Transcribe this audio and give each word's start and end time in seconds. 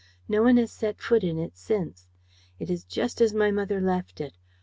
No 0.27 0.41
one 0.41 0.57
has 0.57 0.71
set 0.71 0.99
foot 0.99 1.23
in 1.23 1.37
it 1.37 1.55
since. 1.55 2.07
It 2.57 2.71
is 2.71 2.85
just 2.85 3.21
as 3.21 3.35
my 3.35 3.51
mother 3.51 3.79
left 3.79 4.19
it. 4.19 4.33